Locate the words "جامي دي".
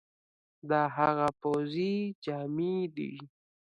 2.25-3.13